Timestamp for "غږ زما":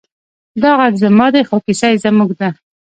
0.79-1.27